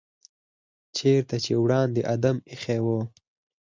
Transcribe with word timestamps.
چېرته 0.97 1.35
چې 1.43 1.53
وړاندې 1.63 2.01
آدم 2.13 2.37
ایښی 2.49 2.79
و. 2.85 2.87